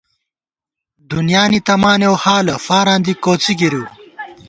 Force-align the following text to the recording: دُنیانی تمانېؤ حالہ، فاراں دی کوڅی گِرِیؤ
دُنیانی 1.11 1.59
تمانېؤ 1.67 2.15
حالہ، 2.23 2.55
فاراں 2.65 2.99
دی 3.05 3.13
کوڅی 3.23 3.53
گِرِیؤ 3.59 3.85